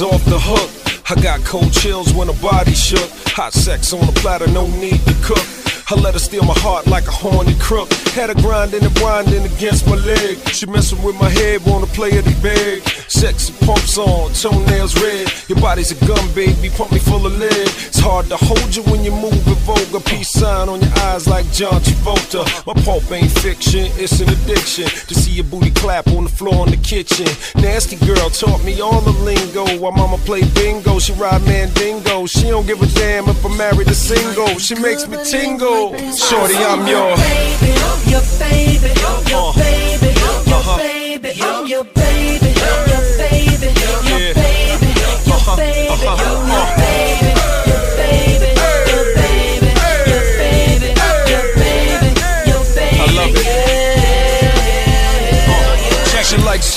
[0.00, 0.70] off the hook.
[1.10, 3.08] I got cold chills when her body shook.
[3.36, 5.65] Hot sex on the platter, no need to cook.
[5.88, 7.92] I let her steal my heart like a horny crook.
[8.10, 10.36] Had her grinding and grinding against my leg.
[10.48, 12.82] She messing with my head, wanna play it big.
[13.06, 15.30] Sexy pumps on, toenails red.
[15.48, 17.70] Your body's a gun, baby, pump me full of lead.
[17.86, 20.00] It's hard to hold you when you move with vulgar.
[20.00, 22.42] Peace sign on your eyes like John Travolta.
[22.66, 24.86] My pulp ain't fiction, it's an addiction.
[25.06, 27.28] To see your booty clap on the floor in the kitchen.
[27.62, 29.64] Nasty girl taught me all the lingo.
[29.78, 32.26] While mama play bingo, she ride mandingo.
[32.26, 34.58] She don't give a damn if I'm married or single.
[34.58, 35.75] She makes me tingle.
[35.76, 37.68] Shorty, I'm your baby,
[38.08, 38.88] your baby,
[39.28, 43.68] your baby, your baby, your baby, your baby, your baby,
[44.08, 44.88] your baby,
[45.26, 47.35] your baby, your baby,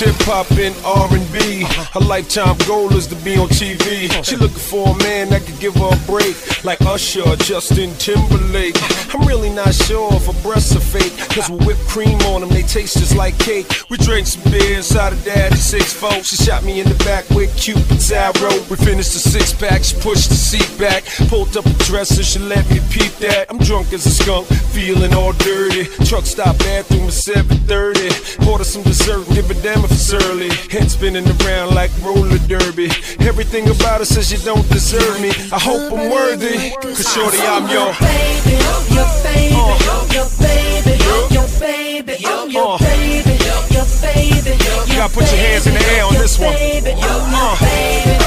[0.00, 1.64] hip hop and R&B.
[1.92, 4.08] Her lifetime goal is to be on TV.
[4.24, 7.92] She looking for a man that could give her a break, like Usher, or Justin
[7.96, 8.76] Timberlake.
[9.14, 12.48] I'm really not sure if her breasts are fake, cause with whipped cream on them,
[12.48, 13.66] they taste just like cake.
[13.90, 16.22] We drank some beer inside of daddy's six four.
[16.24, 18.56] She shot me in the back with Cupid's arrow.
[18.70, 22.38] We finished the six pack, she pushed the seat back, pulled up a dresser, she
[22.38, 23.50] let me peep that.
[23.50, 25.84] I'm drunk as a skunk, feeling all dirty.
[26.06, 28.48] Truck stop bathroom at 7:30.
[28.48, 30.48] Order some dessert, give a damn if it's early.
[30.70, 32.90] Head spinning around like roller derby.
[33.20, 35.30] Everything about her says you don't deserve me.
[35.52, 37.92] I hope I'm worthy, cause shorty, I'm your.
[38.00, 38.56] baby,
[38.94, 39.54] your baby,
[40.14, 40.94] your baby,
[41.34, 43.34] your baby, your baby,
[43.70, 44.52] your baby.
[44.90, 46.54] You gotta put your hands in the air on this one.
[46.54, 48.19] Uh.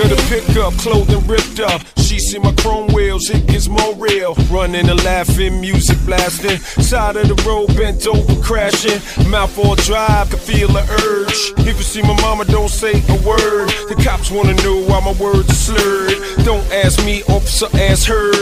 [0.00, 1.82] Of the pickup, clothing ripped up.
[1.98, 4.34] She see my chrome wheels, it gets more real.
[4.50, 6.58] Running and laughing, music blasting.
[6.82, 9.00] Side of the road, bent over, crashing.
[9.30, 11.52] Mouth all could feel the urge.
[11.68, 13.68] If you see my mama, don't say a word.
[13.90, 16.44] The cops wanna know why my words are slurred.
[16.44, 18.32] Don't ask me, officer, ask her.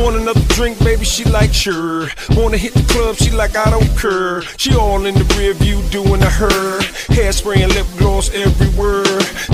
[0.00, 1.04] Want another drink, baby?
[1.04, 2.08] She like sure.
[2.30, 3.16] Wanna hit the club?
[3.16, 4.40] She like I don't care.
[4.56, 6.80] She all in the rear view doing a her.
[7.12, 9.04] Hairspray and lip gloss everywhere.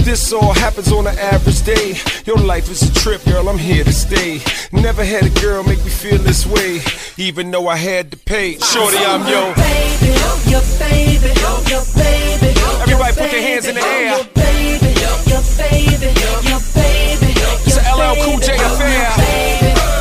[0.04, 1.98] This all happens on an average day.
[2.24, 3.48] Your life is a trip, girl.
[3.48, 4.40] I'm here to stay.
[4.70, 6.78] Never had a girl make me feel this way,
[7.18, 8.58] even though I had to pay.
[8.58, 9.54] Shorty, I'm yo.
[9.54, 10.12] baby,
[10.50, 11.32] your baby,
[11.70, 12.60] your baby.
[12.82, 14.16] Everybody put their hands in the air.
[14.16, 16.10] Your baby, your baby,
[16.48, 17.32] your baby.
[17.64, 19.12] It's a LL Cool J affair.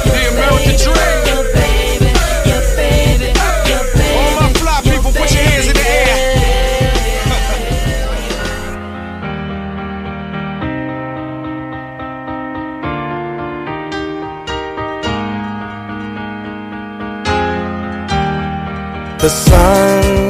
[0.06, 1.65] The American dream.
[19.26, 20.30] The sun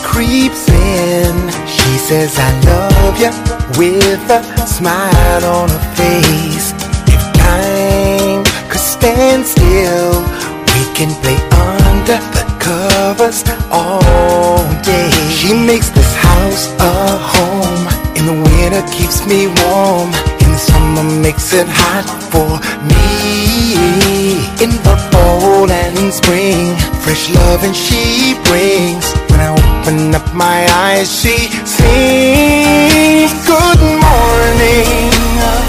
[0.00, 1.36] creeps in.
[1.68, 3.28] She says, I love you
[3.76, 6.72] with a smile on her face.
[7.04, 10.22] If time could stand still,
[10.72, 11.36] we can play
[11.68, 15.10] under the covers all day.
[15.28, 17.84] She makes this house a home.
[18.16, 20.08] In the winter, keeps me warm.
[20.40, 22.48] In the summer, makes it hot for
[22.88, 23.63] me.
[24.62, 29.04] In the fall and spring, fresh love and she brings.
[29.28, 33.32] When I open up my eyes, she sings.
[33.44, 35.10] Good morning.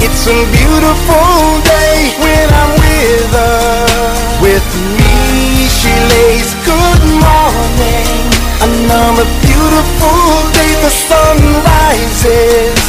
[0.06, 4.06] It's a beautiful day when I'm with her.
[4.46, 4.68] With
[5.00, 6.50] me, she lays.
[6.64, 8.22] Good morning.
[8.62, 10.72] Another beautiful day.
[10.86, 12.80] The sun rises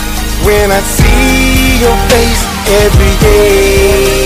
[0.44, 2.42] when I see your face
[2.84, 4.25] every day.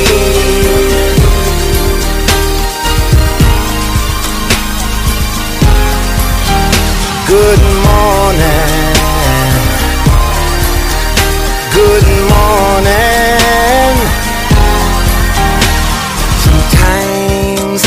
[7.51, 8.95] Good morning.
[11.75, 13.95] Good morning.
[16.47, 17.83] Sometimes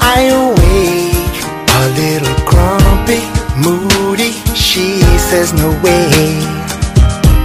[0.00, 1.36] I awake
[1.76, 3.20] a little grumpy,
[3.60, 4.32] moody.
[4.56, 6.08] She says no way.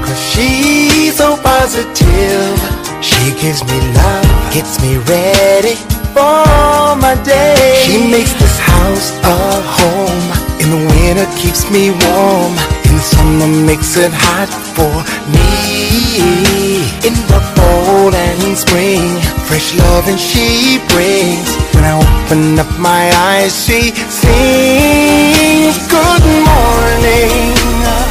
[0.05, 2.55] Cause she's so positive.
[3.03, 5.75] She gives me love, gets me ready
[6.15, 7.83] for my day.
[7.83, 9.35] She makes this house a
[9.75, 10.47] home.
[10.59, 12.53] In the winter keeps me warm.
[12.89, 14.93] In summer makes it hot for
[15.29, 16.81] me.
[17.05, 19.05] In the fall and spring.
[19.45, 21.47] Fresh love and she brings.
[21.73, 25.77] When I open up my eyes, she sings.
[25.87, 27.53] Good morning.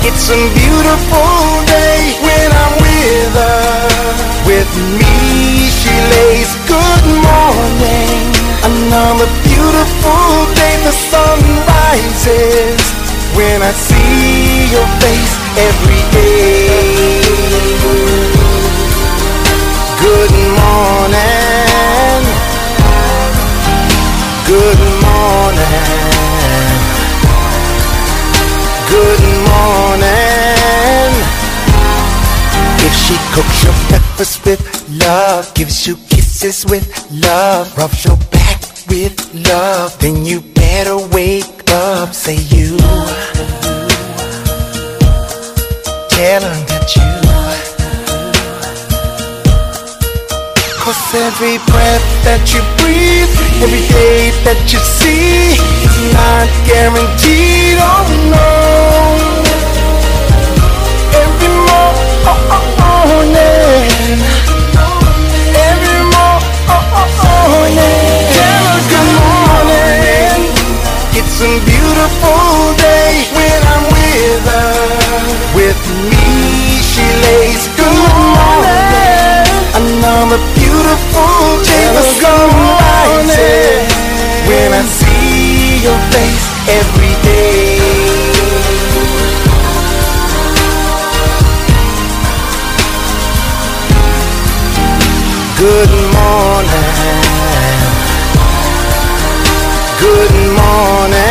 [0.06, 1.34] It's a beautiful
[1.67, 4.06] day when I'm with her.
[4.46, 6.50] With me, she lays.
[6.70, 8.23] Good morning.
[8.62, 13.06] Another beautiful day, the sun rises.
[13.37, 15.35] When I see your face
[15.69, 17.17] every day.
[20.00, 22.23] Good morning.
[24.47, 25.97] Good morning.
[28.88, 31.12] Good morning.
[32.87, 34.62] If she cooks your breakfast with
[35.05, 39.19] love, gives you kisses with love, rubs your back with
[39.49, 42.15] love, then you better wake up.
[42.15, 42.79] Say you.
[46.37, 47.00] Her that you.
[50.85, 53.33] Cause every breath that you breathe,
[53.65, 58.53] every day that you see is not guaranteed, oh no.
[61.25, 61.97] Every morning,
[62.29, 63.33] oh, oh, oh,
[65.56, 66.69] every morning,
[68.37, 70.53] tell good morning.
[71.17, 74.75] It's a beautiful day when I'm with her.
[75.66, 77.98] With me, she lays good
[78.38, 79.50] morning.
[79.74, 81.90] Another beautiful day
[82.22, 83.90] sun rises
[84.46, 87.82] when I see your face every day.
[95.58, 96.94] Good morning.
[99.98, 101.25] Good morning.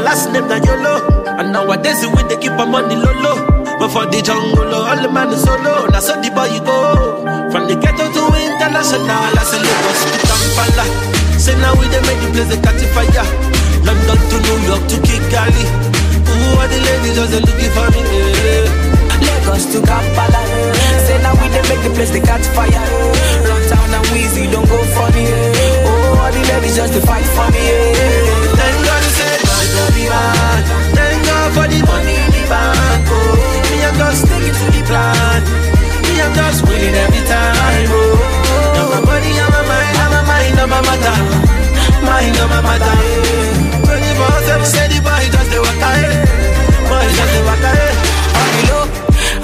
[0.00, 1.28] My last name na YOLO.
[1.28, 3.36] And nowadays we they keep my money low low.
[3.76, 5.84] But for the jungle, oh, all the man is solo.
[5.92, 7.20] Now so the boy you go.
[7.52, 10.84] From the ghetto to international, I say Lagos to Kampala.
[11.36, 13.28] Say now we they make the place they catch fire.
[13.84, 15.64] London to New York to Kigali.
[15.68, 18.00] Ooh, all the ladies just looking for me.
[18.00, 19.20] Yeah.
[19.20, 20.40] Lagos to Kampala.
[20.48, 20.96] Eh.
[21.04, 22.72] Say now we dey make the place they catch fire.
[22.72, 23.44] Eh.
[23.44, 25.28] Runtown and Weezy don't go funny.
[25.28, 25.84] Eh.
[25.84, 27.68] Oh, all the ladies just to fight for me.
[28.56, 29.02] Thank God
[29.70, 30.62] said God be man.
[30.94, 33.06] Thank God for the money in the bank.
[33.10, 33.38] Oh,
[33.70, 35.40] me I'm just sticking to the plan.
[36.04, 37.88] Me I'm just winning every time.
[37.90, 38.18] Oh,
[38.74, 41.16] now my body and my mind, and my mind and my matter,
[42.04, 42.94] mind and my matter.
[43.86, 46.14] Twenty four seven, say the boy just the waka, eh.
[46.90, 47.70] boy just the waka.
[47.78, 48.38] eh.
[48.40, 48.84] On the low,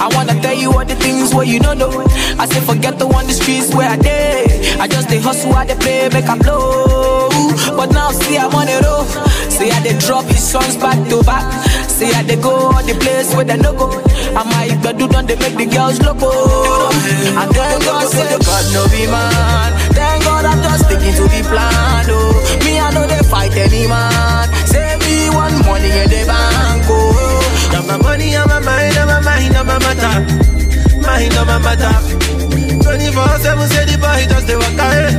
[0.03, 1.91] I wanna tell you all the things where you don't know.
[2.39, 4.79] I say forget the one the streets where I did.
[4.79, 7.29] I just they hustle, I they play, make I blow.
[7.75, 9.07] But now see I'm on the road.
[9.57, 11.45] See how they drop his songs back to back.
[11.89, 13.89] See how they go all the place where they no go.
[14.37, 16.29] I might but do they make the girls loco.
[16.29, 19.73] And thank God say God no be man.
[19.97, 22.05] Thank God I'm just sticking to the plan.
[22.05, 24.45] Oh, me I know they fight any man.
[24.69, 26.85] Say me one money in the bank.
[26.85, 27.41] Oh.
[27.73, 30.21] Now my money and my mind and my mind and my matter,
[31.01, 31.97] mind and my matter.
[32.85, 35.11] Twenty four seven, say the boy just the waka, eh.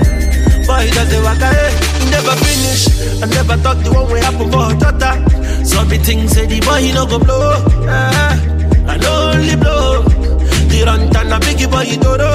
[0.63, 1.51] boy just the waka.
[1.51, 1.98] Eh.
[2.11, 2.83] Never finish.
[3.23, 5.15] I never thought the one way happen for her daughter.
[5.65, 7.53] Some be things say the boy he no go blow.
[7.87, 8.89] Uh-huh.
[8.89, 10.03] I no only blow.
[10.71, 12.31] The run and a biggie boy he dodo.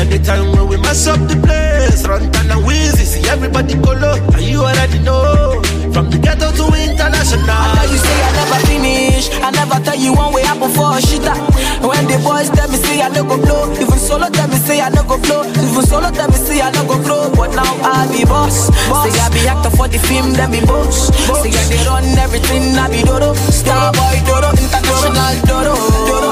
[0.00, 4.16] Anytime when we mess up the place, run and a wheezy, see everybody go low.
[4.34, 5.60] And you already know.
[5.92, 7.50] From the ghetto to international.
[7.50, 9.24] I you say I never finish.
[9.42, 11.36] I never tell you one way happen for a shitter.
[11.82, 14.39] When the boys tell me say I no go blow, even solo me
[14.70, 17.26] say I no go blow, even solo tell me say I no go blow.
[17.34, 18.70] But now I be boss.
[18.70, 21.10] Say I be actor for the film, then be boss.
[21.42, 23.34] Say I they run everything, I be dodo.
[23.50, 25.74] Star boy dodo, international dodo.
[26.06, 26.30] dodo.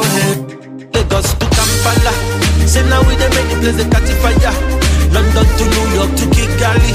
[0.95, 2.15] Lagos to Kampala.
[2.67, 4.55] Say now we dey make the place they catch fire.
[5.11, 6.93] London to New York to Kigali.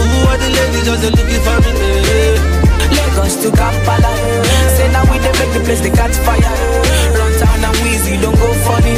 [0.00, 1.70] Ooh, all the ladies just they looking for me.
[1.76, 2.40] eh.
[2.96, 4.10] Lagos to Kampala.
[4.80, 6.40] Say now we dey make the place they catch fire.
[7.12, 8.94] Runtown and Weezy don't go funny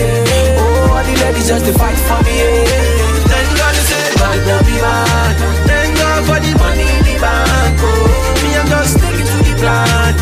[1.03, 2.35] all the ladies just to fight for me.
[2.39, 3.27] Yeah.
[3.27, 5.35] Thank God you said bad no be bad.
[5.67, 7.81] Thank God for the money in the bank.
[7.83, 8.43] Oh.
[8.43, 10.15] Me I'm just sticking to the plan.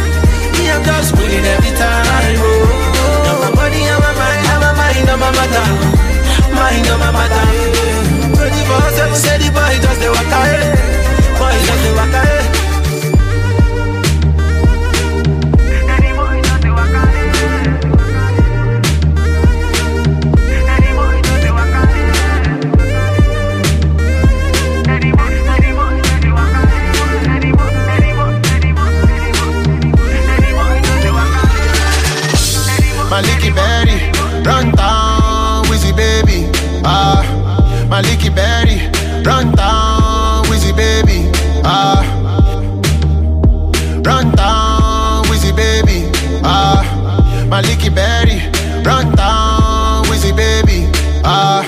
[0.56, 2.40] Me I'm just winning every time.
[2.40, 3.24] Oh.
[3.24, 5.52] Now my body and my mind, and my mind and my mind.
[6.56, 7.44] mind and my matter.
[8.36, 10.64] Twenty four seven, say the boy just the walk away,
[11.36, 12.49] boy just the walk away.
[37.90, 38.78] my leaky berry.
[39.24, 41.28] Run down, Wizzy baby.
[41.64, 42.00] Ah.
[44.06, 46.08] Run down, Wizzy baby.
[46.44, 46.80] Ah.
[47.50, 48.38] My leaky berry.
[48.84, 50.88] Run down, Wizzy baby.
[51.24, 51.66] Ah.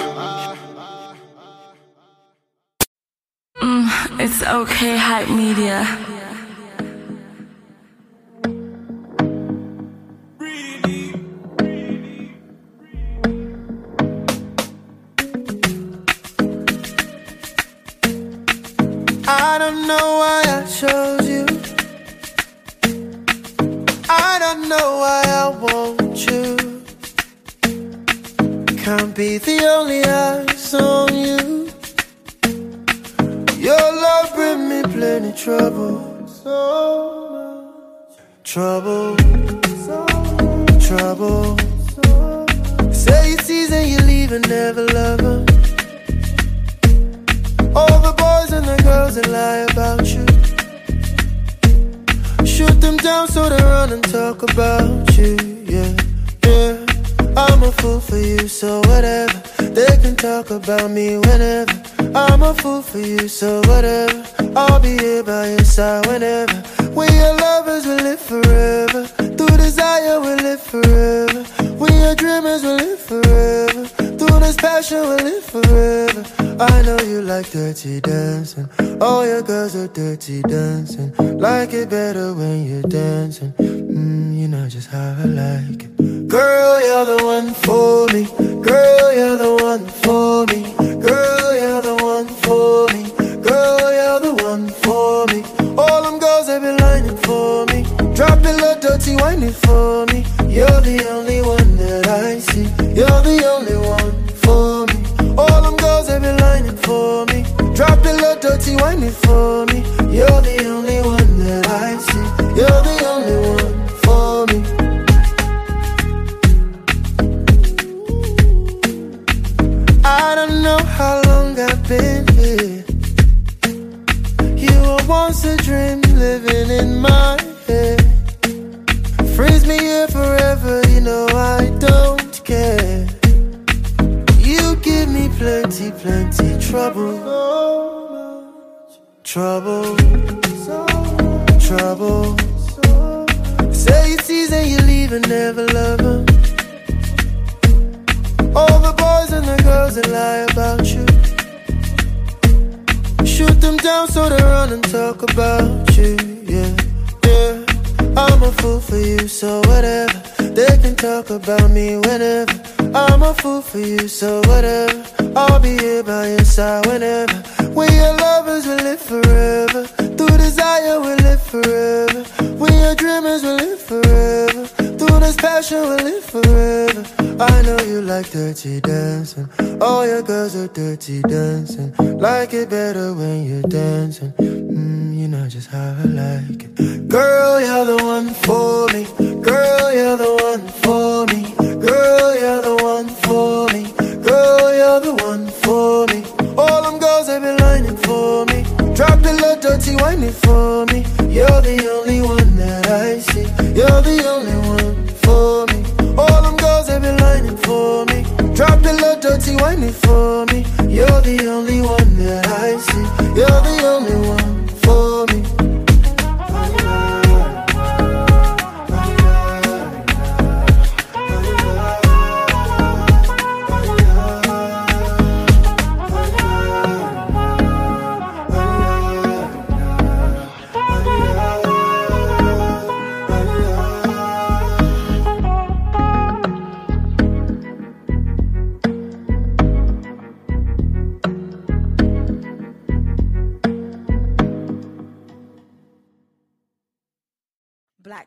[3.61, 6.22] Mm, it's okay, hype media.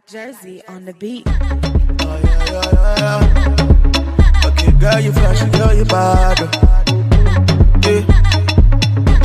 [0.07, 1.24] Jersey on the beat.
[1.25, 1.33] Oh,
[2.24, 6.38] yeah, yeah, yeah, okay, girl, you flash, girl, you bad.
[7.81, 8.05] Yeah.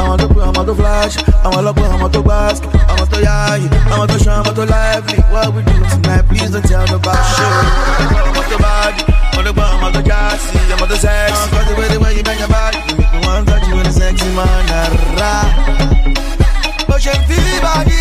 [0.00, 1.18] I want to put, I want to flash.
[1.20, 2.64] I want to put, I want to bask.
[2.64, 5.20] I want to yah, I want to show, I want to lively.
[5.28, 7.28] What we do tonight, please don't tell nobody.
[7.36, 7.44] Sure.
[7.44, 9.04] I want to body.
[9.04, 10.56] I want to put, I want to gassy.
[10.64, 11.36] I want to sex.
[11.36, 12.80] I'm crazy with the way you bang your body.
[12.88, 14.96] You make me want to touch you in a sexy manner.
[16.88, 18.00] But you feel body.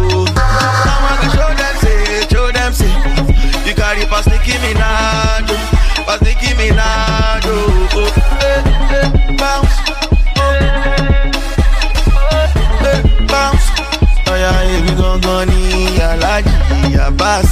[17.19, 17.43] a.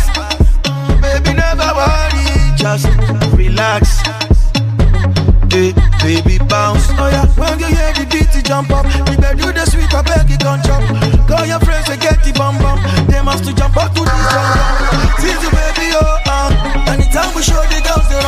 [1.02, 2.24] Baby, never worry,
[2.56, 2.86] just
[3.36, 4.02] relax.
[5.50, 6.88] Hey, baby, bounce.
[6.98, 8.86] Oh yeah, when you hear the beat, you jump up.
[8.86, 10.86] The bed do the sweet, I beg you, don't jump.
[11.28, 12.80] Call your friends to get the bum bum.
[13.08, 15.20] They must to jump up to the jump.
[15.20, 16.94] See the baby, oh, uh.
[16.94, 18.19] Anytime we show the girls, they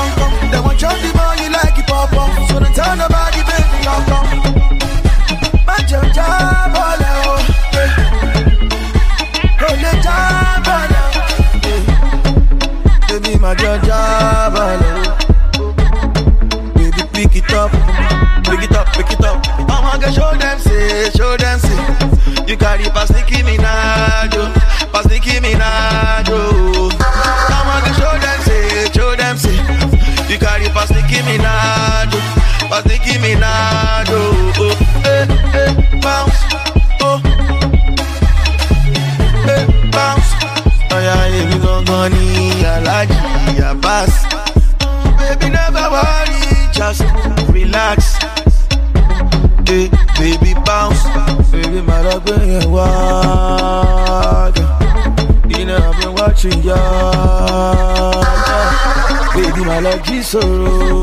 [60.31, 61.01] sorrow.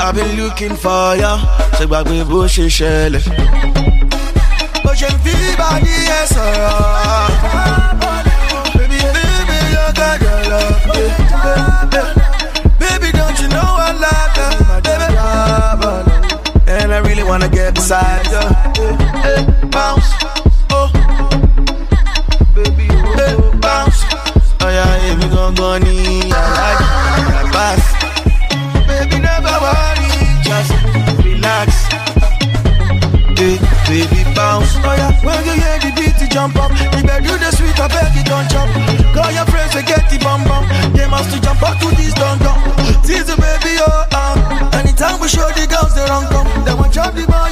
[0.00, 1.32] I've been looking for ya,
[1.76, 3.24] ṣe gbàgbé bó ṣe ṣẹlẹ̀.
[4.84, 6.76] but ṣe ń fi bàbí ẹ sọ̀rọ̀.
[8.76, 10.82] Baby, baby, you got your love.
[12.82, 14.50] Baby, don't you know I love you,
[14.86, 15.08] baby?
[16.76, 18.44] And I really wanna get beside you.
[38.28, 38.70] don't jump.
[39.16, 40.68] Call your friends to get the bum bum.
[40.92, 42.60] They must to jump up to this dun dun.
[43.02, 44.36] Tease the baby, oh, ah.
[44.72, 44.78] Uh.
[44.78, 46.46] Anytime we show the girls, they run come.
[46.64, 47.48] They want to jump the ball,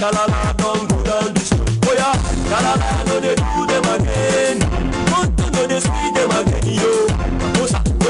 [0.00, 0.86] come on,
[1.86, 2.14] Oh yeah,
[3.20, 4.58] they do them again.
[5.50, 5.80] You they
[6.14, 6.90] them again, yo.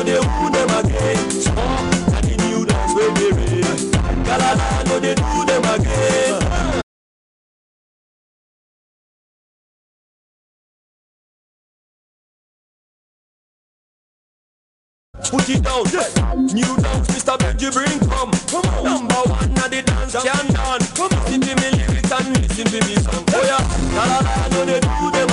[0.04, 0.18] They
[0.50, 1.20] them again.
[2.10, 3.76] That the new dance will be real.
[5.00, 6.39] They do them again.
[15.30, 15.84] put it down.
[15.94, 16.34] Yeah.
[16.34, 17.38] New dance, Mr.
[17.38, 18.30] Big, you bring from.
[18.50, 18.84] Come on.
[18.84, 20.80] Number one, now the dance can done.
[20.98, 21.24] Come on.
[21.24, 23.24] Listen to me lyrics and listen to me song.
[23.30, 23.62] Oh yeah,
[23.94, 25.29] la la la, they do them.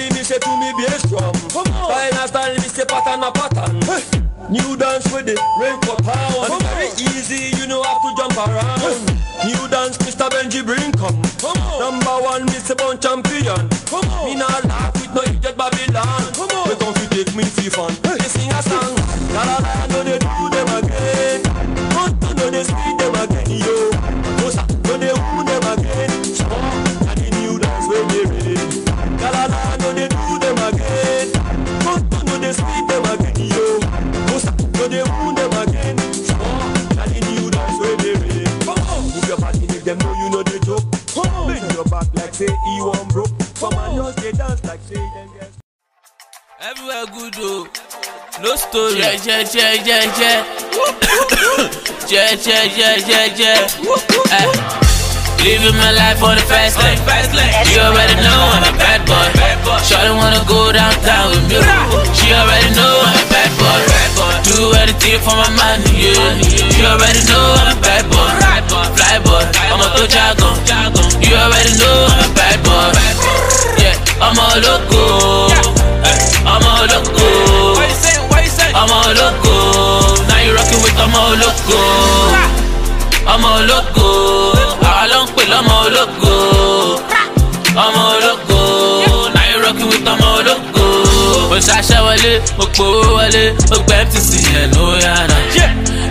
[0.00, 1.34] Body, me say to me bass drum.
[2.28, 3.80] Style and me say pattern a pattern.
[4.50, 6.60] New dance with the raincoat on.
[6.74, 8.80] Very easy, you know have to jump around.
[9.44, 10.28] New dance, Mr.
[10.28, 11.20] Benji bring come.
[11.78, 12.76] Number one, Mr.
[12.76, 13.68] Bun champion.
[14.24, 16.32] Me not laugh with no idiot Babylon.
[16.34, 17.94] Come to take me for fun.
[18.02, 18.96] They sing a song.
[19.32, 21.42] La la la, no they do them again.
[21.94, 22.99] Don't you know they speed
[42.40, 43.32] say he one broke.
[43.60, 45.52] Come on, just they dance like say them get.
[46.68, 47.68] Everywhere good o.
[48.42, 48.96] No story.
[49.00, 50.32] Jẹ jẹ jẹ jẹ jẹ.
[52.10, 53.52] Jẹ jẹ jẹ jẹ jẹ.
[54.40, 54.48] Eh.
[55.44, 57.00] Living my life on the fast lane.
[57.72, 59.28] You already know I'm a bad boy.
[59.88, 61.60] Shawty wanna go downtown with me.
[62.16, 63.80] She already know I'm a bad boy.
[64.48, 66.40] Do anything for my money, yeah.
[66.76, 68.39] You already know I'm a bad boy.
[69.10, 70.54] Fly boy, I'm a to jargon.
[71.18, 72.94] You already know I'm a bad boy.
[73.82, 75.50] Yeah, I'm a loco.
[76.46, 77.26] I'm a loco.
[78.70, 80.14] I'm a loco.
[80.30, 81.80] Now you rocking with I'm a loco.
[83.26, 84.06] I'm a loco.
[84.86, 86.34] Àwa ló ń pè lọ́mọ ológo.
[87.84, 88.60] Ọmọ ológo.
[89.34, 90.84] Now you rocking with ọmọ ológo.
[91.50, 94.86] Mo ṣaṣẹ́ wọlé, mo gbowó wọlé, mo gbẹ MTC ẹ̀ ló.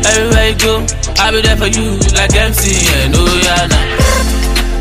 [0.09, 0.73] Everywhere you go,
[1.21, 2.61] I be there for you like MC
[2.97, 3.79] ẹ̀ ló yàrá.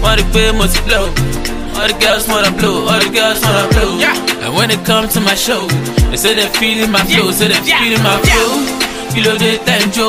[0.02, 1.06] Wọ́n rí pé mo ti blow.
[1.78, 3.90] All the girls wanna blow, all the girls wanna blow.
[4.44, 5.62] And when it comes to my show,
[6.10, 8.50] they say they're feeling my flow, say they're feeling my flow.
[9.14, 10.08] Kilo de tenjo,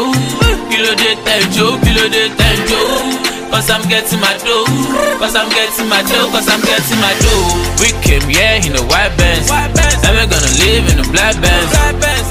[0.72, 2.82] kilo de tenjo, kilo de tenjo.
[3.50, 4.64] Cause I'm getting my dough,
[5.20, 7.50] cause I'm getting my dough, cause I'm getting my dough.
[7.82, 11.74] We came here in the white bands, and we're gonna live in the black bands.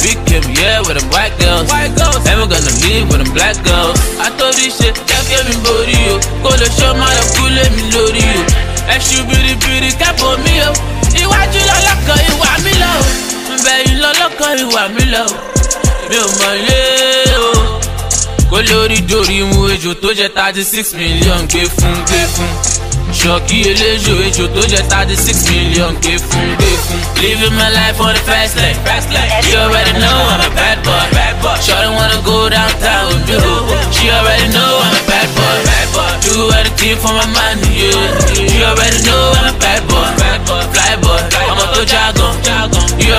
[0.01, 3.99] We came here with them white girls, and we're gonna live with them black girls.
[4.23, 6.17] I told this shit, can't get me body, yo.
[6.41, 8.41] Go to show my love, cool, let me load you.
[8.89, 10.71] Ẹṣu biribiri kẹ́pọ̀ mi o.
[11.23, 12.93] Iwájú lọ́lọ́kọ̀ ìwà mi lọ.
[13.65, 15.25] Bẹ̀yìn lọ́lọ́kọ̀ ìwà mi lọ.
[16.09, 16.81] Mi ò mọ̀ ilé
[17.37, 17.58] o.
[18.51, 22.51] Kó lórí dorí mu ejò tó jẹ́ thirty six million gbé fún gbé fún.
[23.21, 27.01] Ṣọ̀kí eléjò ejò tó jẹ́ thirty six million gbé fún gbé fún.
[27.23, 28.77] Living my life on the fast lane.
[28.87, 29.31] Fast lane.
[29.51, 31.05] You already know I'm a bad boy.
[31.13, 31.57] Bad boy.
[31.67, 33.37] Shawty wanna go downtown with me.
[33.93, 35.57] She already know I'm a bad boy.
[35.69, 36.13] Bad boy.
[36.25, 38.53] Do anything for my money, yeah.
[38.55, 40.09] You already know I'm a bad boy.
[40.23, 40.63] Bad boy.
[40.73, 41.21] Fly boy.
[41.37, 42.33] I'm a to jargon.
[43.05, 43.13] You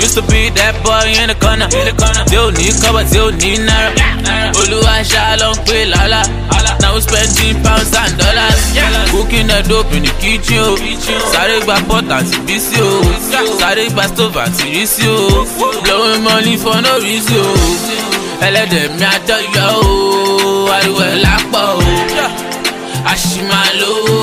[0.00, 1.68] Used to be that boy in the corner.
[2.30, 4.06] Tí ò ní kọ́bọ̀ tí ò ní náírà.
[4.60, 5.80] Olúwa ṣá ló ń pè.
[6.90, 8.60] Now we spend spending pounds and dollars.
[9.12, 10.74] Cooking the dope in the kitchen oh.
[10.74, 11.32] o.
[11.32, 12.90] Sáré gba pot àti bísí o.
[13.60, 15.44] Sáré gba stove àti rísí o.
[15.84, 17.54] Blowing money for no reason o.
[18.46, 19.84] Ẹlẹ́dẹ̀ mi àjọyọ̀ o.
[19.84, 20.74] Oh.
[20.74, 22.30] Ariwo ẹ̀ lápọ̀ o.
[23.12, 24.16] Àṣìmáà lówó.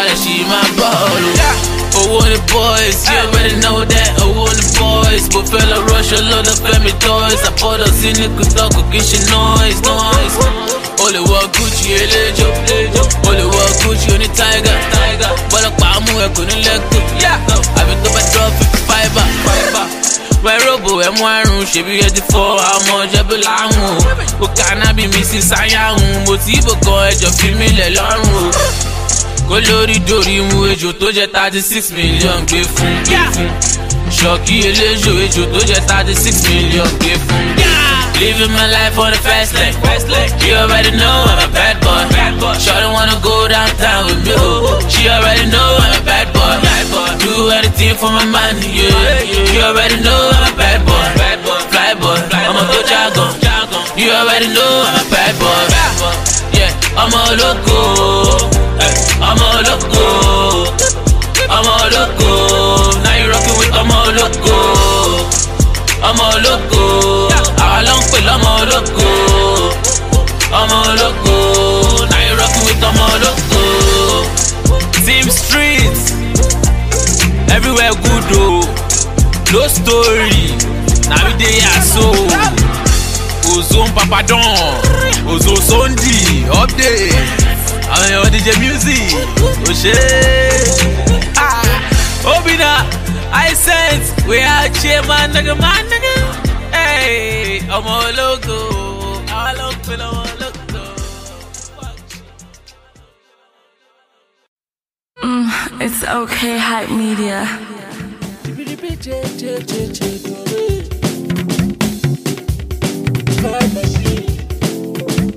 [0.00, 1.30] Àṣìmáà bọ́ọ̀lù.
[2.00, 4.10] Owó ni boys, you already know that.
[4.24, 7.42] Owó ni boys, fẹ́ lọ rush olódò fẹ́mi toys.
[7.48, 10.36] Àbọ̀dọ̀ sí ní kùtọ́ kò kí n ṣe noise, noise.
[11.02, 12.48] O lè wọ Gucci eléjò,
[13.28, 14.78] o lè wọ Gucci oní tiger.
[15.50, 17.34] Bọ́lọ́pàá mú ẹ kò ní lẹ́kọ̀ọ́.
[17.80, 19.12] Àbí tó bá drop fifty five
[20.44, 25.38] wẹ́rọ̀bù ẹ̀mú àrùn ṣèbí ẹ ti fọ àmọ́ jẹ́bí láhùn o kò kánábì mi sí
[25.50, 28.50] sáyàhùn mo ti bò kan ẹjọ́ fi mí lẹ̀ lọ́rùn o
[29.48, 33.50] kó lórí dorí mu ejò tó jẹ́ thirty six million gbé fún gbé fún
[34.10, 37.92] ṣọ́ọ̀kì eléjò ejò tó jẹ́ thirty six million gbé fún gbé fún.
[38.20, 39.74] Living my life on the fast lane.
[40.46, 42.02] You already know I'm a bad boy.
[42.14, 42.54] Bad boy.
[42.64, 44.34] Shawty wanna go downtown with me.
[44.88, 46.54] She already know I'm a bad boy.
[47.18, 49.52] Do anything for my money, yeah.
[49.52, 51.06] You already know I'm a bad boy.
[51.18, 51.58] Bad boy.
[51.72, 52.18] Fly boy.
[52.32, 53.30] I'm a to jargon.
[53.98, 55.62] You already know I'm a bad boy.
[55.74, 56.14] Bad boy.
[56.58, 57.78] Yeah, I'm a loco.
[59.26, 60.13] I'm a loco.
[66.20, 67.28] A loco.
[67.58, 69.08] Àwa ló ń pè lọ́mọ ológo.
[70.60, 71.36] Ọmọ ológo.
[72.38, 73.62] Rocking with ọmọ ológo.
[75.06, 75.98] Team street.
[77.50, 78.64] Everywhere good o.
[79.52, 80.54] No story.
[81.08, 82.06] Na we dey here so.
[83.52, 84.80] Ozone Papadon.
[85.28, 86.44] Ozo Sondi.
[86.50, 87.14] Update.
[87.92, 89.14] àwọn èèyàn DJ music
[89.68, 90.64] ò ṣe é.
[92.24, 92.86] Obina,
[93.36, 96.14] I sense we are cheer man nigga man nigga.
[96.76, 98.58] Hey, ọmọ ológo,
[99.36, 100.82] àwọn ló ń pè lọ́wọ́ ológo.
[105.84, 107.40] It's okay, hype media.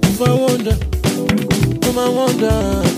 [0.09, 0.77] If I wonder,
[1.81, 2.96] come I wonder.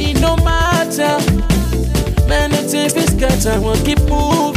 [0.00, 1.18] It matter,
[2.94, 4.47] we scatter, we'll keep moving.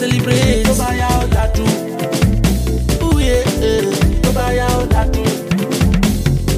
[0.00, 0.62] Celebrate.
[0.64, 1.24] Tó bá yá ó.
[3.04, 3.84] Ooh, yeah, yeah.
[4.22, 5.28] Tó bá yá ó dàtún.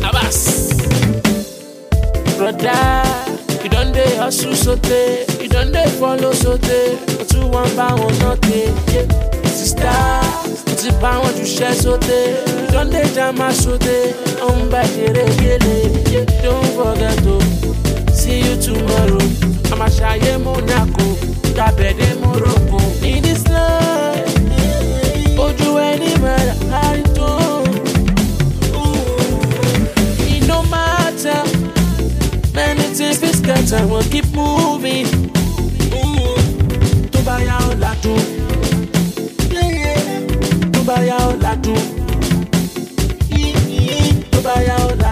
[0.02, 0.38] Abas.
[2.38, 3.02] Brother,
[3.64, 6.78] you don dey hustle sote, you don dey follow sote,
[7.20, 8.60] o tún wọn bá wọn náà tè.
[9.56, 9.94] Sista,
[10.70, 12.20] o ti bá wọn jù ṣẹ́ sote,
[12.62, 13.96] you don dey jama sote,
[14.46, 15.76] ó ń bá ṣeré gélé.
[16.44, 17.36] Don't forget o,
[18.14, 19.22] see you tomorrow,
[19.72, 21.06] àmàṣàyé Monaco,
[21.54, 22.78] gbàbẹ̀dẹ̀ Morocco.
[33.42, 35.06] Scatter, we'll keep moving.
[37.12, 38.20] Tó bá yá ládùn.
[40.72, 41.82] Tó bá yá ládùn.
[44.44, 45.11] Tó.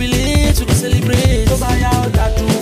[0.00, 1.44] Go jubilate, we celebrate.
[1.46, 2.59] Tó bá.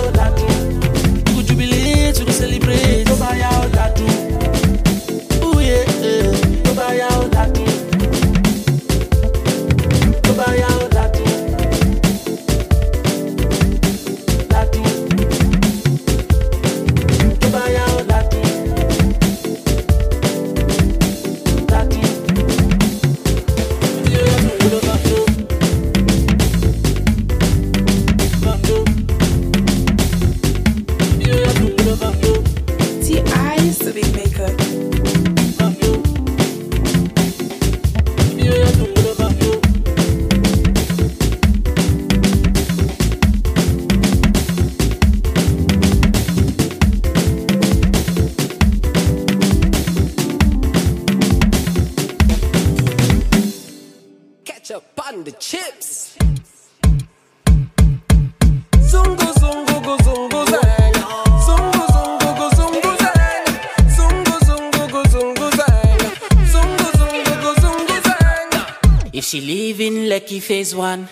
[70.48, 71.06] phase one,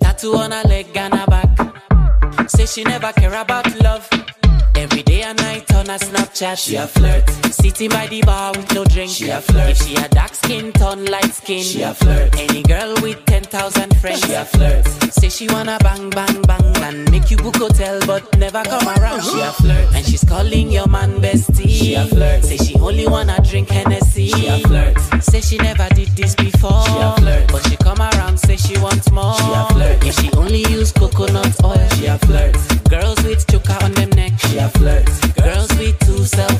[0.00, 2.50] tattoo on her leg and her back.
[2.50, 4.08] Say she never care about love.
[4.74, 7.39] Every day and night on a Snapchat, she a flirt.
[7.70, 9.70] Sitting by the bar with no drink, she a flirt.
[9.70, 12.36] If she a dark skin, turn light skin, she a flirt.
[12.36, 14.84] Any girl with ten thousand friends, she a flirt.
[15.14, 19.22] Say she wanna bang bang bang and make you book hotel, but never come around,
[19.22, 19.94] she a flirt.
[19.94, 22.44] And she's calling your man bestie, she a flirt.
[22.44, 24.98] Say she only wanna drink Hennessy, she a flirt.
[25.22, 27.52] Say she never did this before, she a flirt.
[27.52, 30.04] But she come around, say she wants more, she a flirt.
[30.04, 32.56] If she only use coconut oil, she a flirt.
[32.90, 35.06] Girls with choker on them neck, she a flirt.
[35.36, 36.50] Girls with two cell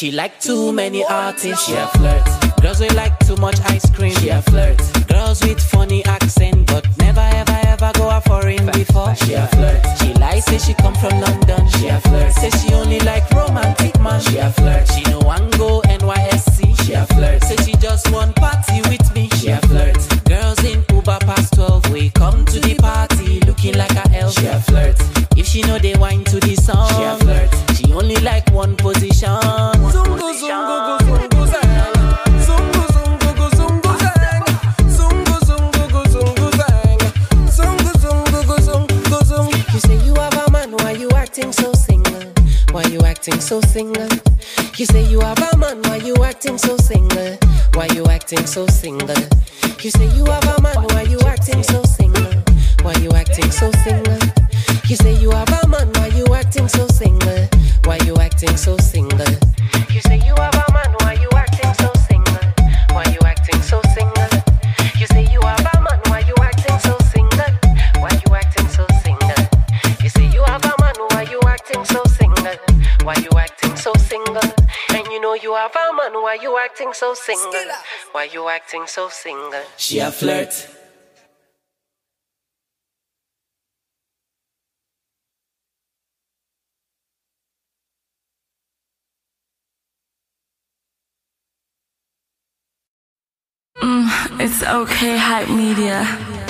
[0.00, 2.26] she like too many artists, she a flirt.
[2.62, 4.80] Girls way like too much ice cream, she a flirt.
[5.08, 9.84] Girls with funny accent but never ever ever go a foreign before, she a flirt.
[9.98, 12.32] She lies say she come from London, she a flirt.
[12.32, 14.88] Say she only like romantic man, she a flirt.
[14.88, 17.42] She no one go NYSC, she a flirt.
[17.42, 19.98] Say she just want party with me, she a flirt.
[20.24, 24.46] Girls in Uber past 12, we come to the party looking like a elf, she
[24.46, 24.96] a flirt.
[25.36, 26.39] If she know they wine to
[75.42, 77.52] you know you have a man, why you acting so single?
[78.12, 79.62] Why you acting so single?
[79.76, 80.68] She a flirt.
[93.82, 96.49] Mm, it's okay, hype media.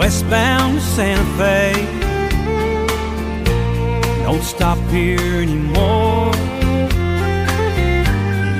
[0.00, 2.00] Westbound to Santa Fe
[4.22, 6.32] don't stop here anymore.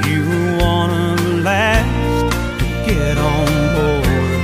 [0.07, 4.41] You were one of the last to get on board.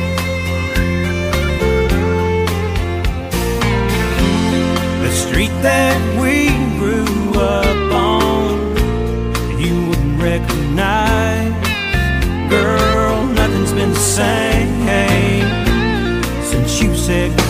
[5.05, 6.35] The street that we
[6.79, 11.53] grew up on, you wouldn't recognize.
[12.49, 14.56] Girl, nothing's been the same
[17.07, 17.46] since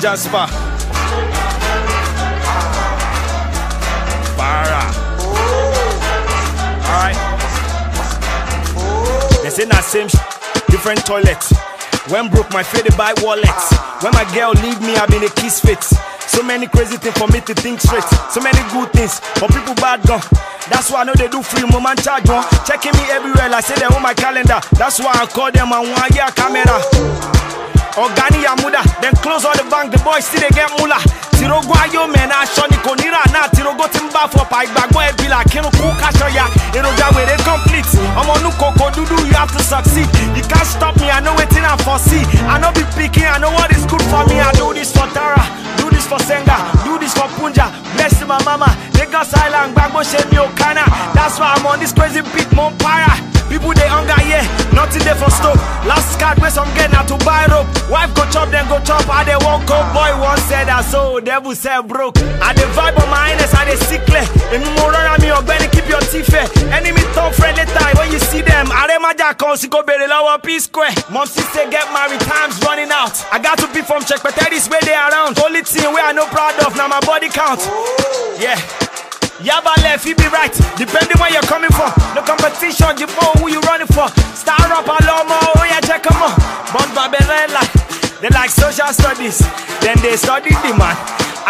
[0.00, 0.46] Jasper.
[4.36, 4.82] Para.
[6.86, 7.18] Alright.
[9.42, 10.06] They say na same
[10.70, 11.42] different toilet.
[12.08, 13.44] When broke my faded by wallet.
[14.00, 15.82] When my girl leave me, I been a kiss fit.
[15.82, 18.06] So many crazy things for me to think straight.
[18.30, 20.22] So many good things for people bad gone.
[20.70, 22.44] That's why I know they do free moment charge one.
[22.64, 24.60] Checking me everywhere, like say they on my calendar.
[24.78, 27.37] That's why I call them and one year camera.
[27.98, 30.98] Organi Yamuda, then close all the bank, the boys still they get mula.
[31.34, 33.48] Tirogo ayo man, aṣọ ni kò níra náà.
[33.54, 36.46] Tirogo ti ń bá fọpa ìgbàgbọ́ ẹbí là kírun kú káṣọ ya.
[36.74, 37.90] Èròjà wèrè complete.
[38.20, 40.06] Ọmọ inú kòkó dúdú, you have to succeed.
[40.36, 42.22] You can't stop me, I know wetin I foresee.
[42.46, 44.38] I no be pikin, I know what is good for me.
[44.40, 45.42] I do this for Tara,
[45.98, 46.54] this for Senga,
[46.86, 47.66] do this for Punja.
[47.98, 50.84] Bless my mama, Lagos Island, gbàgbọ́ ṣe mi ò kánà.
[51.14, 53.38] That's why I'm on this crazy beat, mo ń.
[53.50, 54.44] People they hunger, yeah,
[54.76, 55.56] nothing there for stove.
[55.88, 57.66] Last card where some get now to buy rope.
[57.88, 59.80] Wife go chop, then go chop, I they won't go.
[59.96, 62.18] Boy one said that so, devil said broke.
[62.44, 64.20] I the vibe on my highness, I they sickle.
[64.52, 66.44] If you more around me, or Benny, keep your teeth fair.
[66.76, 68.68] Enemy talk friendly time when you see them.
[68.70, 70.92] I maja come, see go bury lower P square.
[71.08, 73.16] Mom sister get married, time's running out.
[73.32, 75.40] I got to be from check, but that is where they around.
[75.40, 77.64] Only thing where I no proud of, now my body count.
[78.36, 78.60] Yeah.
[79.40, 81.88] Yaba left, you be right, depending where you're coming from.
[82.12, 84.10] No competition, you know who you running for.
[84.36, 86.36] Star up a lomo, oh yeah, check them out.
[86.74, 87.62] Bon Babelella,
[88.20, 89.38] they like social studies,
[89.80, 90.96] then they study the man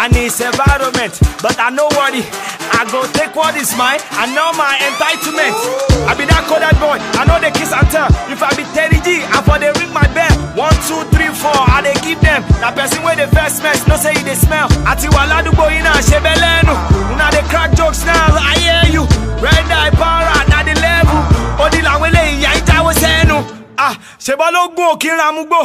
[0.05, 1.17] and his environment.
[1.41, 2.29] But I know what it,
[2.77, 5.88] I go take what is mine, I know my entitlement.
[6.09, 8.09] I be that coded boy, I know the kiss and tell.
[8.33, 10.33] If I be Teddy G, I for they ring my bell.
[10.57, 12.41] One, two, three, four, I they give them.
[12.65, 14.65] That person where they first mess, no say they smell.
[14.89, 16.73] Ati wala du boy na shebelenu.
[17.13, 19.03] Una they crack jokes now, I hear you.
[19.37, 21.21] Red eye para, na the level.
[21.61, 23.58] Odi la wele iya itawo senu.
[23.81, 23.93] Ah,
[24.25, 25.59] ṣèbọ́ ló gún òkè ń ramúgbò.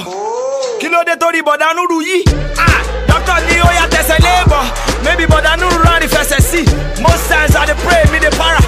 [0.80, 2.22] Kí ló dé torí bọ̀dá yìí?
[2.58, 4.64] Ah, dókítà ní ó yà tẹ̀sẹ̀ léèbọ̀.
[5.04, 6.62] Maybe bọ̀dá rán ní fẹsẹ̀ sí.
[7.02, 8.60] Most times I dey pray, me dey para.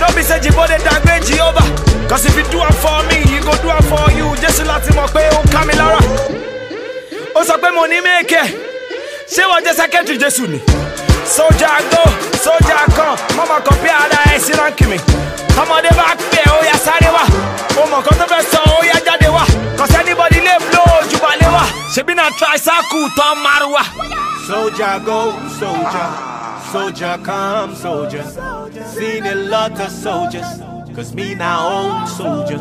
[0.00, 1.66] No be say Jibo dey downgrade Jehovah.
[2.08, 4.26] Cause if you do am for me, he go do am for you.
[4.42, 5.98] Jésù láti mọ̀ pé ó ń ká mi lára.
[7.34, 8.42] Ó sọ pé mo ní mèkè.
[9.34, 10.60] Ṣé wọ́n jẹ́ sẹ́kẹ́tìrì Jésù ni?
[11.26, 12.02] Sójà go,
[12.44, 14.98] sójà kan, mọ́mọ́ kan bí ara ẹ̀ sí ránkì mi.
[15.58, 17.24] Pè ó yá sáré wá.
[17.78, 19.44] Ó mọ̀ kan tó fẹ́ sọ ó yá jáde wá.
[19.78, 20.40] Cause anybody
[20.70, 21.64] blow ojú balẹ̀ wá.
[21.94, 23.82] Ṣebí na tricycle tán márùwá.
[24.46, 26.08] Soldier go, soldier,
[26.72, 28.24] soldier come, soldier.
[28.94, 30.60] Seen a lot of soldiers,
[30.94, 32.58] cause me now old soldier.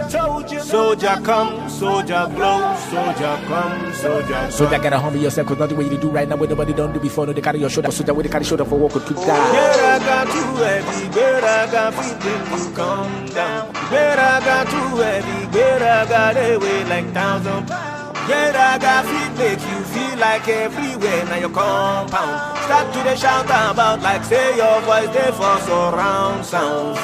[0.59, 4.51] Soldier come, soldier blow, soldier come, soldier.
[4.51, 6.93] So that gotta humble yourself, cause nothing what you do right now, what nobody don't
[6.93, 8.95] do before, no, they carry your shoulder, so that way they carry shoulder for walk
[8.95, 9.25] or to die.
[9.25, 13.73] Better got too heavy, better got feeling to come down.
[13.89, 18.03] Better got too heavy, better got away like thousand pounds.
[18.29, 22.57] Yeah, I got feet make you feel like everywhere now your compound.
[22.65, 26.95] Start to the shout about like say your voice they for surround sound.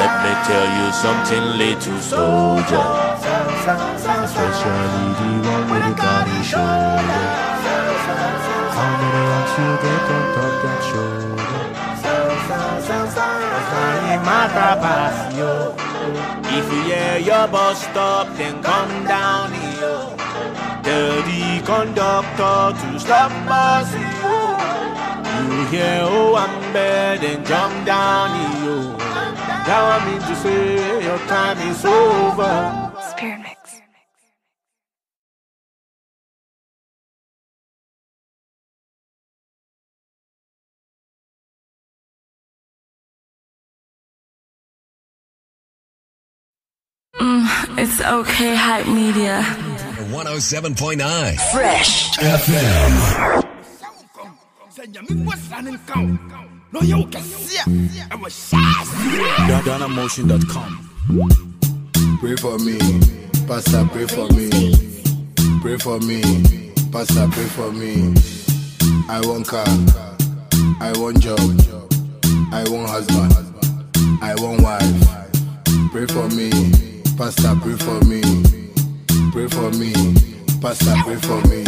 [0.00, 2.86] Let me tell you something, little soldier.
[4.24, 7.22] Especially the one with the body shoulder.
[8.76, 11.44] How many rocks you get on top that shoulder?
[16.56, 20.23] If you hear your bus stop, then come down here.
[20.84, 28.28] Tell the conductor to stop bus You hear oh I'm bad, then jump down
[28.60, 28.96] here.
[29.66, 32.83] Now I mean to say your time is over.
[47.76, 49.42] It's okay, hype media.
[50.10, 53.42] 107.9 Fresh FM.
[56.72, 56.80] No,
[59.60, 60.70] DanaMotion.com.
[62.20, 62.78] Pray for me,
[63.46, 63.84] Pastor.
[63.92, 64.50] Pray for me.
[65.60, 66.22] Pray for me,
[66.92, 67.28] Pastor.
[67.32, 68.14] Pray for me.
[69.08, 69.66] I want car.
[70.80, 71.40] I want job.
[72.52, 73.32] I want husband.
[74.22, 75.90] I want wife.
[75.92, 76.93] Pray for me.
[77.16, 78.20] Pastor, pray for me.
[79.30, 79.92] Pray for me.
[80.60, 81.64] Pastor, pray for me.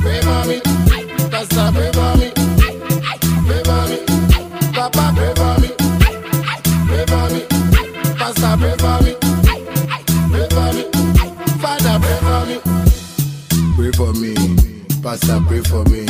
[0.00, 0.60] Pray for me.
[1.30, 2.30] Pastor, pray for me.
[3.46, 3.98] Pray for me.
[4.72, 5.39] Papa, pray.
[15.20, 16.06] Pastor, pray for me.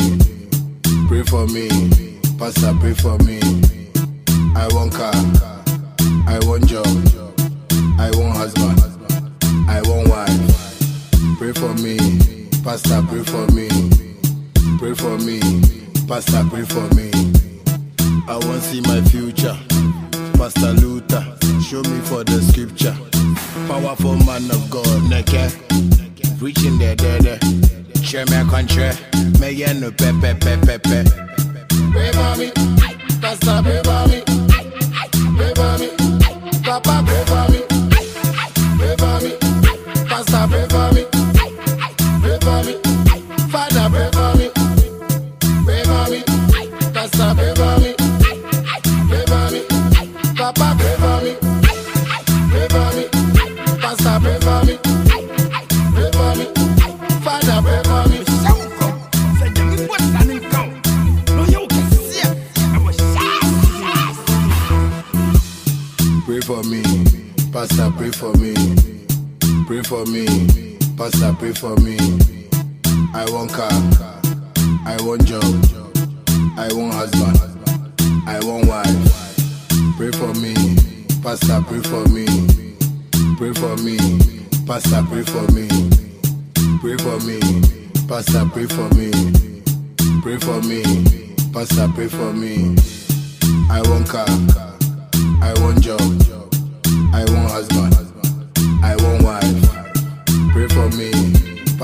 [1.09, 1.67] Pray for me.
[2.37, 3.60] Pastor, pray for me.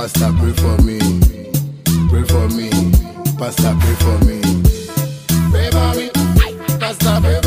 [0.08, 0.99] Pastor, pray for me.
[2.08, 2.70] Pray for me.
[3.38, 4.39] Pastor, pray for me.
[5.51, 6.10] Pray for me.
[6.80, 7.47] Pastor, pray for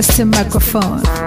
[0.00, 1.17] testing microphone.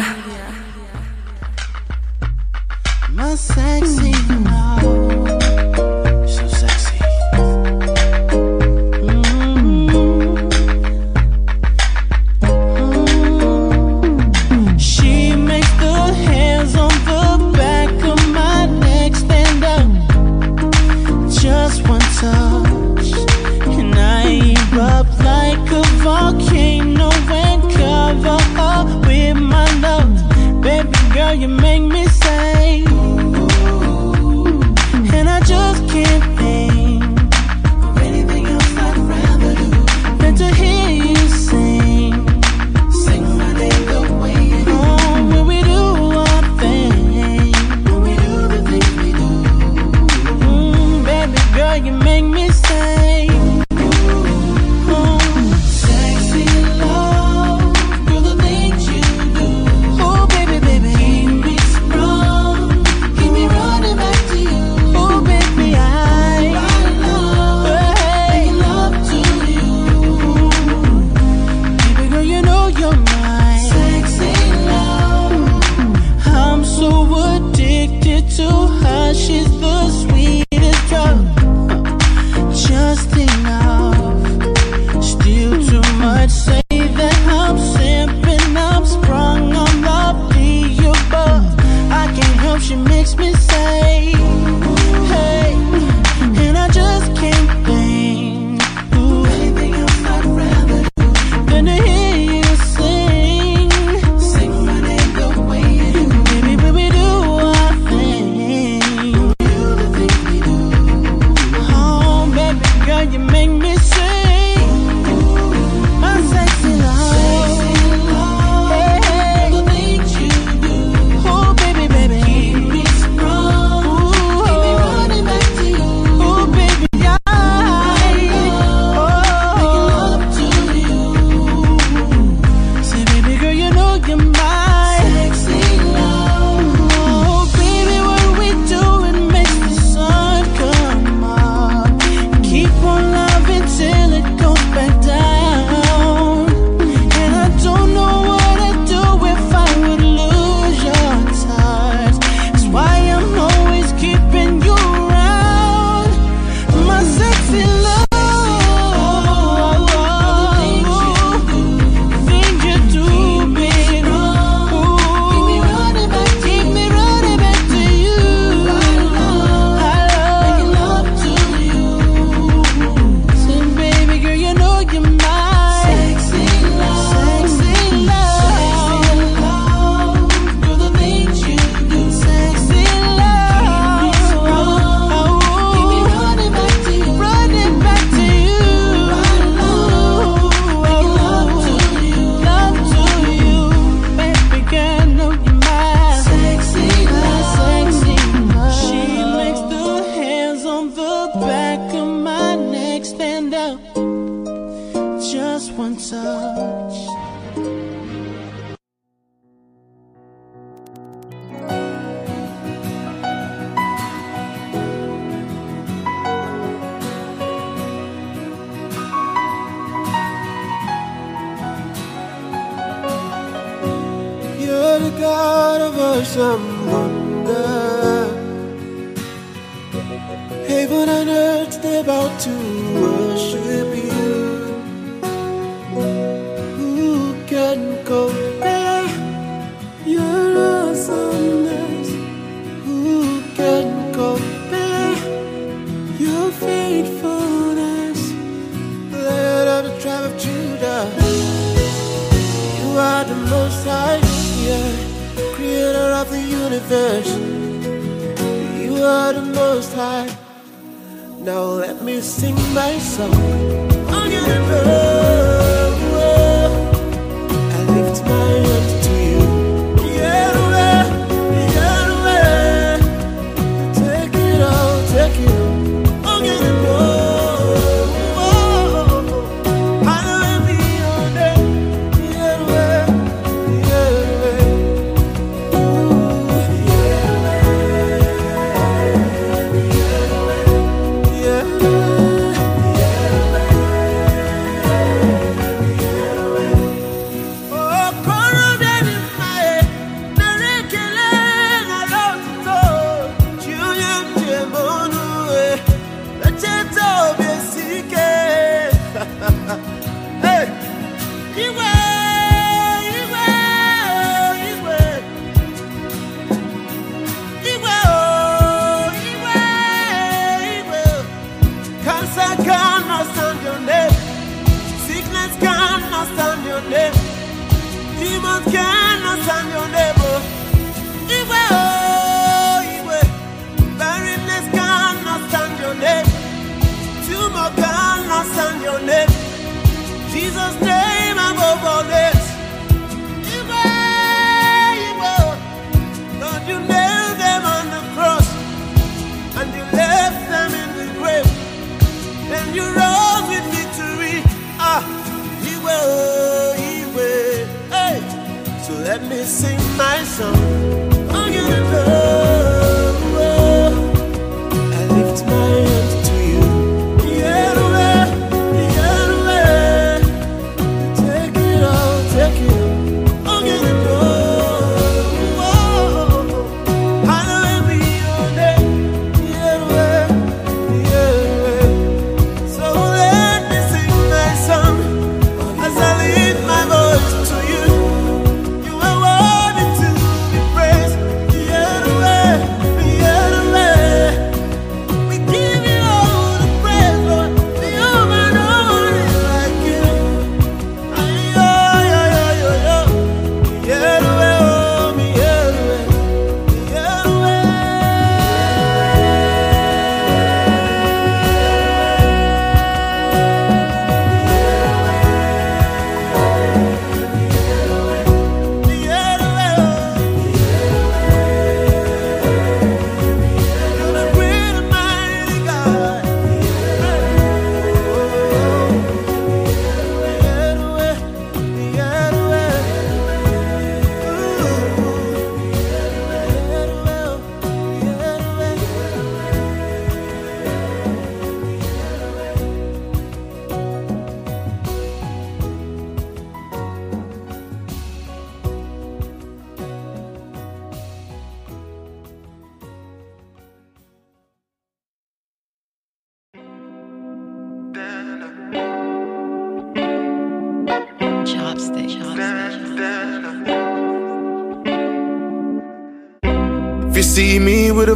[0.00, 0.23] Hype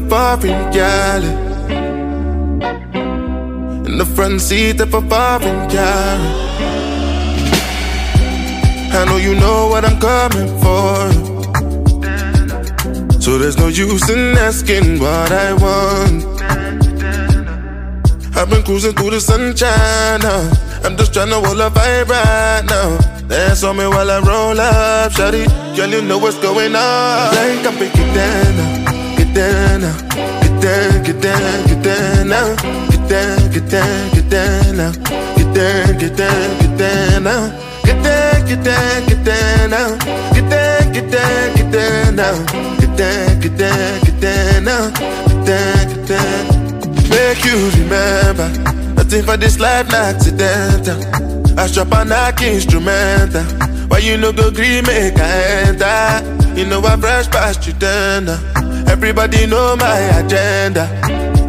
[0.09, 1.23] foreign gal
[3.87, 6.19] In the front seat of a foreign car
[8.91, 11.13] I know you know what I'm coming for.
[13.21, 16.25] So there's no use in asking what I want.
[18.35, 22.65] I've been cruising through the sunshine now I'm just trying to hold a vibe right
[22.65, 22.99] now.
[23.29, 25.47] Dance on me while I roll up, shawty.
[25.77, 27.35] Girl, you know what's going on.
[27.35, 28.78] Like I'm now Get
[29.81, 29.97] now
[30.43, 32.57] Get down, get down, get down now
[32.91, 34.93] Get down, get down, get down now
[35.37, 37.49] Get down, get down, get down now
[37.85, 39.97] Get down, get down, get down now
[40.35, 42.35] Get down, get down, get down now
[42.81, 44.91] Get down, get down, get down now
[45.29, 48.49] Get down, get down Make you remember
[48.95, 53.43] Nothing for this life, not accidental I shop a knock instrumental.
[53.89, 56.55] Why you no go green make I enter?
[56.57, 58.27] You know I fresh past you then.
[58.91, 60.85] Everybody know my agenda.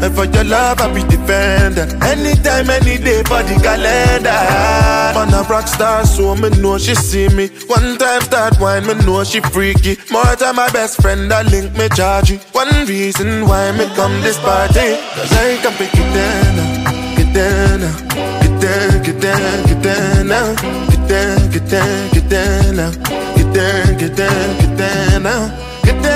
[0.01, 1.83] And for your love, I be defender.
[2.03, 4.31] Anytime, any day for the calendar.
[5.13, 7.49] Man, a rock star, so me know she see me.
[7.67, 9.97] One time start wine, me know she freaky.
[10.09, 12.37] More time, my best friend, I link me charge you.
[12.53, 14.95] One reason why me come this party.
[15.15, 16.55] Cause I can pick it down,
[17.17, 17.79] get down,
[18.39, 20.79] get down, get down, get down now.
[20.89, 22.91] Get down, get down, get down now.
[23.35, 23.99] Get down, get down, get down now.
[23.99, 25.68] Get down, get down, get down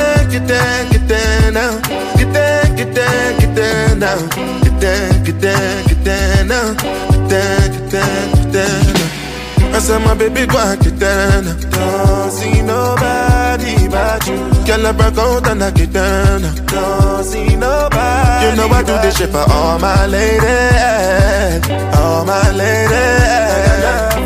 [0.03, 0.27] now.
[0.29, 1.53] Get down, get down,
[3.39, 4.19] get down now.
[4.63, 6.73] Get down, get down, get down now.
[7.11, 9.09] Get down, get down, get down now.
[9.75, 11.55] I said my baby go and get down now.
[11.75, 14.35] Don't see nobody but you.
[14.67, 16.53] Girl, I break out and I get down now.
[16.73, 18.45] Don't see nobody.
[18.45, 22.91] You know I do this shit for all my ladies, all my ladies,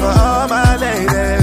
[0.01, 1.36] for all my ladies, all my ladies.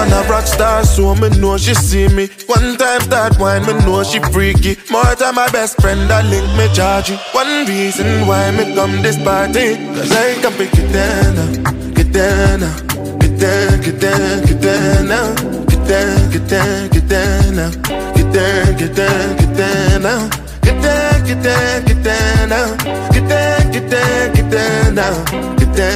[0.00, 2.28] Man, a rock star, so me know she see me.
[2.46, 4.78] One time start wine, me know she freaky.
[4.90, 7.18] More time my best friend, I link me charge you.
[7.32, 12.60] One reason why me come this party, cause I can pick it down, get down,
[13.18, 15.36] get down, get down, get down.
[15.68, 17.72] Get down, get down, get down.
[18.16, 20.30] Get down, get down, get down.
[20.64, 22.78] Get down, get down, get down.
[23.12, 24.94] Get down, get down, get down.
[24.94, 25.90] Get down,